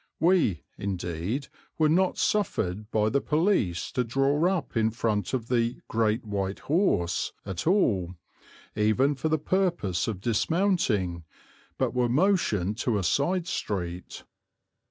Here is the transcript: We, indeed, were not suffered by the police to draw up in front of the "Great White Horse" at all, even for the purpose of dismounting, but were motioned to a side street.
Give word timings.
We, 0.19 0.63
indeed, 0.79 1.47
were 1.77 1.87
not 1.87 2.17
suffered 2.17 2.89
by 2.89 3.09
the 3.09 3.21
police 3.21 3.91
to 3.91 4.03
draw 4.03 4.47
up 4.49 4.75
in 4.75 4.89
front 4.89 5.31
of 5.31 5.47
the 5.47 5.79
"Great 5.89 6.25
White 6.25 6.57
Horse" 6.61 7.33
at 7.45 7.67
all, 7.67 8.15
even 8.75 9.13
for 9.13 9.29
the 9.29 9.37
purpose 9.37 10.07
of 10.07 10.19
dismounting, 10.19 11.23
but 11.77 11.93
were 11.93 12.09
motioned 12.09 12.79
to 12.79 12.97
a 12.97 13.03
side 13.03 13.45
street. 13.45 14.23